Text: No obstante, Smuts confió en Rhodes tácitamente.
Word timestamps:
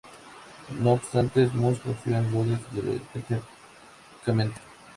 No 0.81 0.93
obstante, 0.93 1.47
Smuts 1.47 1.81
confió 1.81 2.17
en 2.17 2.31
Rhodes 2.31 2.59
tácitamente. 3.13 4.59